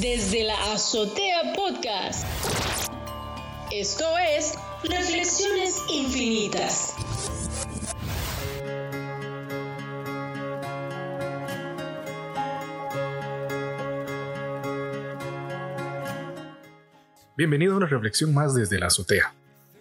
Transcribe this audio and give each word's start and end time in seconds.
desde 0.00 0.44
la 0.44 0.54
Azotea 0.72 1.54
Podcast. 1.56 2.24
Esto 3.72 4.04
es 4.18 4.54
Reflexiones 4.84 5.76
Infinitas. 5.92 6.94
Bienvenido 17.36 17.74
a 17.74 17.76
una 17.78 17.86
reflexión 17.86 18.32
más 18.32 18.54
desde 18.54 18.78
la 18.78 18.86
azotea. 18.86 19.34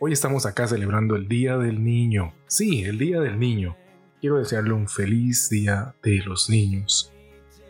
Hoy 0.00 0.12
estamos 0.12 0.44
acá 0.44 0.66
celebrando 0.66 1.14
el 1.14 1.28
Día 1.28 1.56
del 1.56 1.84
Niño. 1.84 2.34
Sí, 2.48 2.82
el 2.82 2.98
Día 2.98 3.20
del 3.20 3.38
Niño. 3.38 3.76
Quiero 4.20 4.38
desearle 4.38 4.72
un 4.72 4.88
feliz 4.88 5.48
Día 5.50 5.94
de 6.02 6.16
los 6.24 6.50
Niños 6.50 7.12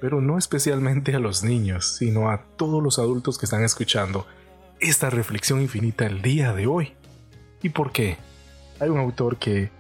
pero 0.01 0.21
no 0.21 0.39
especialmente 0.39 1.14
a 1.14 1.19
los 1.19 1.45
niños, 1.45 1.96
sino 1.98 2.30
a 2.30 2.43
todos 2.57 2.83
los 2.83 2.98
adultos 2.98 3.38
que 3.38 3.47
están 3.47 3.62
escuchando 3.62 4.27
esta 4.80 5.11
reflexión 5.11 5.61
infinita 5.61 6.06
el 6.06 6.23
día 6.23 6.55
de 6.55 6.66
hoy. 6.66 6.95
¿Y 7.62 7.69
por 7.69 7.92
qué? 7.92 8.16
Hay 8.80 8.89
un 8.89 8.98
autor 8.98 9.37
que 9.37 9.70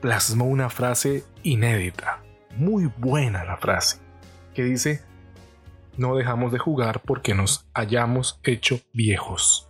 plasmó 0.00 0.46
una 0.46 0.70
frase 0.70 1.24
inédita, 1.42 2.22
muy 2.56 2.90
buena 2.96 3.44
la 3.44 3.58
frase, 3.58 3.98
que 4.54 4.64
dice, 4.64 5.02
no 5.98 6.16
dejamos 6.16 6.52
de 6.52 6.58
jugar 6.58 7.02
porque 7.02 7.34
nos 7.34 7.66
hayamos 7.74 8.40
hecho 8.42 8.80
viejos. 8.94 9.68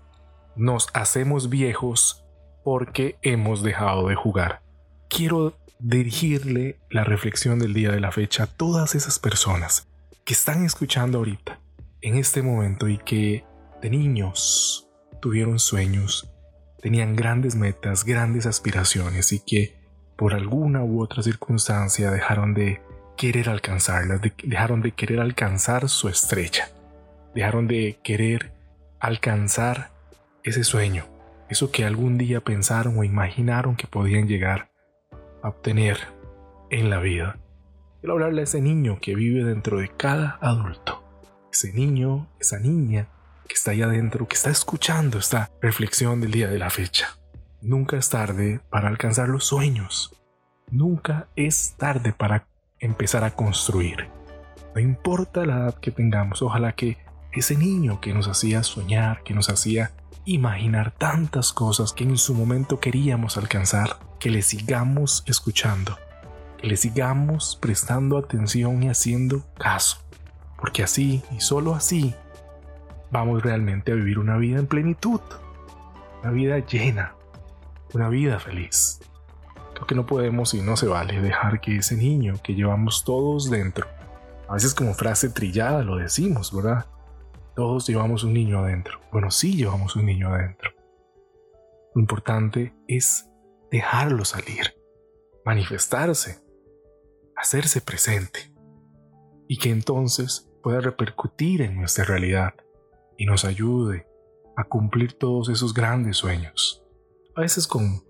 Nos 0.54 0.86
hacemos 0.94 1.50
viejos 1.50 2.24
porque 2.64 3.18
hemos 3.22 3.62
dejado 3.62 4.08
de 4.08 4.14
jugar. 4.14 4.62
Quiero 5.08 5.58
dirigirle 5.78 6.78
la 6.90 7.04
reflexión 7.04 7.58
del 7.58 7.74
día 7.74 7.90
de 7.90 8.00
la 8.00 8.12
fecha 8.12 8.44
a 8.44 8.46
todas 8.46 8.94
esas 8.94 9.18
personas 9.18 9.88
que 10.26 10.34
están 10.34 10.64
escuchando 10.64 11.18
ahorita, 11.18 11.60
en 12.00 12.16
este 12.16 12.42
momento, 12.42 12.88
y 12.88 12.98
que 12.98 13.44
de 13.80 13.90
niños 13.90 14.88
tuvieron 15.22 15.60
sueños, 15.60 16.28
tenían 16.82 17.14
grandes 17.14 17.54
metas, 17.54 18.04
grandes 18.04 18.44
aspiraciones, 18.44 19.32
y 19.32 19.38
que 19.38 19.76
por 20.16 20.34
alguna 20.34 20.82
u 20.82 21.00
otra 21.00 21.22
circunstancia 21.22 22.10
dejaron 22.10 22.54
de 22.54 22.82
querer 23.16 23.48
alcanzarlas, 23.48 24.20
dejaron 24.42 24.82
de 24.82 24.90
querer 24.90 25.20
alcanzar 25.20 25.88
su 25.88 26.08
estrella, 26.08 26.70
dejaron 27.32 27.68
de 27.68 28.00
querer 28.02 28.52
alcanzar 28.98 29.92
ese 30.42 30.64
sueño, 30.64 31.04
eso 31.48 31.70
que 31.70 31.84
algún 31.84 32.18
día 32.18 32.40
pensaron 32.40 32.98
o 32.98 33.04
imaginaron 33.04 33.76
que 33.76 33.86
podían 33.86 34.26
llegar 34.26 34.72
a 35.44 35.50
obtener 35.50 35.98
en 36.70 36.90
la 36.90 36.98
vida. 36.98 37.38
Quiero 38.06 38.14
hablarle 38.18 38.42
a 38.42 38.44
ese 38.44 38.60
niño 38.60 38.98
que 39.00 39.16
vive 39.16 39.42
dentro 39.42 39.80
de 39.80 39.88
cada 39.88 40.38
adulto. 40.40 41.02
Ese 41.52 41.72
niño, 41.72 42.28
esa 42.38 42.60
niña 42.60 43.08
que 43.48 43.54
está 43.54 43.72
ahí 43.72 43.82
adentro, 43.82 44.28
que 44.28 44.36
está 44.36 44.48
escuchando 44.48 45.18
esta 45.18 45.50
reflexión 45.60 46.20
del 46.20 46.30
día 46.30 46.46
de 46.46 46.60
la 46.60 46.70
fecha. 46.70 47.18
Nunca 47.62 47.96
es 47.96 48.08
tarde 48.08 48.60
para 48.70 48.86
alcanzar 48.86 49.28
los 49.28 49.46
sueños. 49.46 50.14
Nunca 50.70 51.26
es 51.34 51.74
tarde 51.78 52.12
para 52.12 52.46
empezar 52.78 53.24
a 53.24 53.34
construir. 53.34 54.08
No 54.72 54.80
importa 54.80 55.44
la 55.44 55.56
edad 55.56 55.74
que 55.80 55.90
tengamos, 55.90 56.42
ojalá 56.42 56.76
que 56.76 56.98
ese 57.32 57.56
niño 57.56 58.00
que 58.00 58.14
nos 58.14 58.28
hacía 58.28 58.62
soñar, 58.62 59.24
que 59.24 59.34
nos 59.34 59.50
hacía 59.50 59.90
imaginar 60.24 60.92
tantas 60.92 61.52
cosas 61.52 61.92
que 61.92 62.04
en 62.04 62.16
su 62.18 62.34
momento 62.34 62.78
queríamos 62.78 63.36
alcanzar, 63.36 63.98
que 64.20 64.30
le 64.30 64.42
sigamos 64.42 65.24
escuchando 65.26 65.98
le 66.62 66.76
sigamos 66.76 67.58
prestando 67.60 68.18
atención 68.18 68.82
y 68.82 68.88
haciendo 68.88 69.42
caso, 69.58 69.98
porque 70.58 70.82
así 70.82 71.22
y 71.30 71.40
solo 71.40 71.74
así 71.74 72.14
vamos 73.10 73.42
realmente 73.42 73.92
a 73.92 73.94
vivir 73.94 74.18
una 74.18 74.36
vida 74.36 74.58
en 74.58 74.66
plenitud, 74.66 75.20
una 76.22 76.32
vida 76.32 76.58
llena, 76.58 77.14
una 77.94 78.08
vida 78.08 78.38
feliz. 78.38 79.00
Creo 79.74 79.86
que 79.86 79.94
no 79.94 80.06
podemos 80.06 80.54
y 80.54 80.62
no 80.62 80.76
se 80.76 80.86
vale 80.86 81.20
dejar 81.20 81.60
que 81.60 81.76
ese 81.76 81.96
niño 81.96 82.34
que 82.42 82.54
llevamos 82.54 83.04
todos 83.04 83.50
dentro, 83.50 83.86
a 84.48 84.54
veces 84.54 84.74
como 84.74 84.94
frase 84.94 85.28
trillada 85.28 85.82
lo 85.82 85.96
decimos, 85.96 86.54
¿verdad? 86.54 86.86
Todos 87.54 87.86
llevamos 87.86 88.22
un 88.22 88.32
niño 88.32 88.60
adentro. 88.60 89.00
Bueno, 89.12 89.30
sí 89.30 89.56
llevamos 89.56 89.96
un 89.96 90.06
niño 90.06 90.28
adentro. 90.28 90.70
Lo 91.94 92.00
importante 92.00 92.74
es 92.86 93.28
dejarlo 93.70 94.24
salir, 94.24 94.74
manifestarse, 95.44 96.45
hacerse 97.46 97.80
presente 97.80 98.52
y 99.46 99.58
que 99.58 99.70
entonces 99.70 100.50
pueda 100.64 100.80
repercutir 100.80 101.62
en 101.62 101.76
nuestra 101.76 102.04
realidad 102.04 102.54
y 103.16 103.24
nos 103.24 103.44
ayude 103.44 104.08
a 104.56 104.64
cumplir 104.64 105.12
todos 105.12 105.48
esos 105.48 105.72
grandes 105.72 106.16
sueños. 106.16 106.82
A 107.36 107.42
veces 107.42 107.68
con 107.68 108.02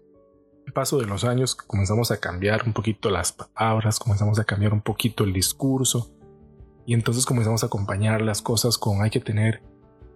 el 0.65 0.73
paso 0.73 0.99
de 0.99 1.05
los 1.05 1.25
años 1.25 1.55
comenzamos 1.55 2.11
a 2.11 2.19
cambiar 2.19 2.63
un 2.65 2.73
poquito 2.73 3.11
las 3.11 3.33
palabras, 3.33 3.99
comenzamos 3.99 4.39
a 4.39 4.45
cambiar 4.45 4.73
un 4.73 4.81
poquito 4.81 5.25
el 5.25 5.35
discurso 5.35 6.15
y 6.87 6.95
entonces 6.95 7.27
comenzamos 7.27 7.63
a 7.63 7.67
acompañar 7.67 8.23
las 8.23 8.41
cosas 8.41 8.79
con 8.79 9.03
hay 9.03 9.11
que 9.11 9.21
tener 9.21 9.63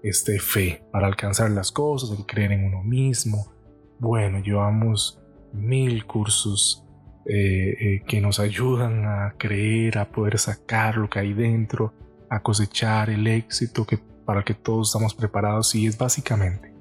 este 0.03 0.39
fe 0.39 0.83
para 0.93 1.07
alcanzar 1.07 1.51
las 1.51 1.73
cosas, 1.73 2.11
hay 2.11 2.17
que 2.19 2.27
creer 2.27 2.53
en 2.53 2.65
uno 2.65 2.83
mismo. 2.83 3.53
Bueno, 3.99 4.39
llevamos 4.39 5.21
mil 5.53 6.07
cursos 6.07 6.87
eh, 7.27 7.77
eh, 7.79 8.03
que 8.07 8.21
nos 8.21 8.41
ayudan 8.41 9.05
a 9.05 9.35
creer, 9.37 9.99
a 9.99 10.11
poder 10.11 10.39
sacar 10.39 10.97
lo 10.97 11.11
que 11.11 11.19
hay 11.19 11.35
dentro, 11.35 11.93
a 12.31 12.41
cosechar 12.41 13.11
el 13.11 13.27
éxito 13.27 13.87
que, 13.87 13.99
para 14.25 14.41
el 14.41 14.45
que 14.45 14.55
todos 14.55 14.89
estamos 14.89 15.15
preparados 15.15 15.75
y 15.75 15.87
es 15.87 15.99
básicamente, 15.99 16.73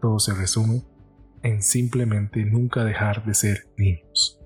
todo 0.00 0.18
se 0.18 0.34
resume 0.34 0.82
en 1.42 1.62
simplemente 1.62 2.44
nunca 2.44 2.84
dejar 2.84 3.24
de 3.24 3.34
ser 3.34 3.66
niños, 3.76 4.40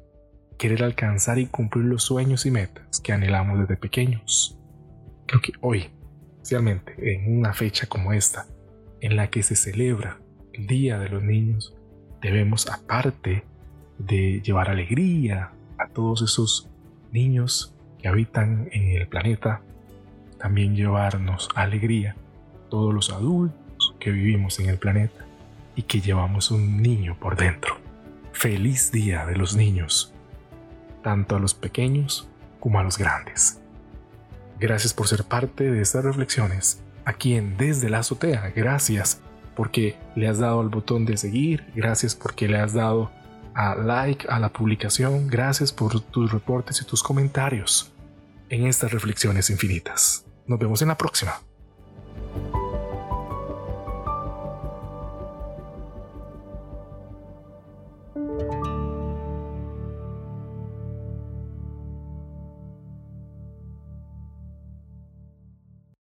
querer 0.59 0.83
alcanzar 0.83 1.39
y 1.39 1.47
cumplir 1.47 1.85
los 1.85 2.03
sueños 2.03 2.45
y 2.47 2.51
metas 2.51 3.01
que 3.01 3.13
anhelamos 3.13 3.61
desde 3.61 3.77
pequeños. 3.77 4.59
Creo 5.27 5.41
que 5.41 5.53
hoy, 5.61 5.91
especialmente 6.37 6.95
en 7.15 7.39
una 7.39 7.53
fecha 7.53 7.87
como 7.87 8.13
esta, 8.13 8.47
en 9.01 9.17
la 9.17 9.31
que 9.31 9.43
se 9.43 9.57
celebra 9.57 10.21
el 10.53 10.67
Día 10.67 10.99
de 10.99 11.09
los 11.09 11.23
Niños, 11.23 11.77
debemos 12.23 12.69
aparte 12.69 13.45
de 13.99 14.41
llevar 14.43 14.71
alegría 14.71 15.53
a 15.79 15.89
todos 15.89 16.23
esos 16.23 16.69
niños 17.13 17.75
que 17.99 18.09
habitan 18.09 18.69
en 18.73 18.97
el 18.97 19.09
planeta, 19.09 19.63
también 20.39 20.77
llevarnos 20.77 21.49
alegría 21.55 22.17
todos 22.71 22.93
los 22.93 23.11
adultos 23.11 23.95
que 24.01 24.11
vivimos 24.11 24.59
en 24.61 24.69
el 24.69 24.79
planeta 24.79 25.25
y 25.75 25.83
que 25.83 26.01
llevamos 26.01 26.51
un 26.51 26.83
niño 26.83 27.17
por 27.19 27.37
dentro. 27.37 27.79
Feliz 28.33 28.93
día 28.93 29.25
de 29.27 29.37
los 29.37 29.57
niños, 29.57 30.13
tanto 31.03 31.37
a 31.37 31.39
los 31.39 31.55
pequeños 31.55 32.29
como 32.61 32.79
a 32.79 32.83
los 32.83 32.99
grandes. 32.99 33.61
Gracias 34.59 34.95
por 34.95 35.07
ser 35.07 35.25
parte 35.25 35.71
de 35.71 35.83
estas 35.83 36.05
reflexiones 36.05 36.83
aquí 37.05 37.35
en 37.35 37.57
Desde 37.57 37.89
la 37.89 38.01
Azotea. 38.01 38.53
Gracias 38.55 39.21
porque 39.55 39.97
le 40.15 40.29
has 40.29 40.39
dado 40.39 40.61
al 40.61 40.69
botón 40.69 41.07
de 41.07 41.17
seguir. 41.17 41.65
Gracias 41.75 42.15
porque 42.15 42.49
le 42.49 42.59
has 42.59 42.75
dado 42.75 43.11
a 43.57 43.75
like 43.75 44.27
a 44.29 44.39
la 44.39 44.53
publicación. 44.53 45.29
Gracias 45.29 45.73
por 45.73 45.99
tus 46.01 46.31
reportes 46.31 46.83
y 46.83 46.85
tus 46.85 47.03
comentarios 47.03 47.91
en 48.51 48.67
estas 48.67 48.93
reflexiones 48.93 49.49
infinitas. 49.51 50.27
Nos 50.47 50.59
vemos 50.59 50.83
en 50.83 50.89
la 50.89 50.99
próxima. 50.99 51.41